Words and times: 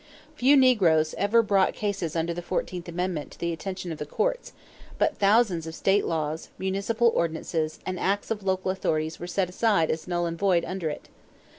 Few 0.35 0.57
negroes 0.57 1.13
ever 1.19 1.43
brought 1.43 1.75
cases 1.75 2.15
under 2.15 2.33
the 2.33 2.41
fourteenth 2.41 2.89
amendment 2.89 3.29
to 3.33 3.39
the 3.39 3.53
attention 3.53 3.91
of 3.91 3.99
the 3.99 4.05
courts; 4.07 4.51
but 4.97 5.19
thousands 5.19 5.67
of 5.67 5.75
state 5.75 6.07
laws, 6.07 6.49
municipal 6.57 7.09
ordinances, 7.13 7.77
and 7.85 7.99
acts 7.99 8.31
of 8.31 8.41
local 8.41 8.71
authorities 8.71 9.19
were 9.19 9.27
set 9.27 9.47
aside 9.47 9.91
as 9.91 10.07
null 10.07 10.25
and 10.25 10.39
void 10.39 10.65
under 10.65 10.89
it. 10.89 11.07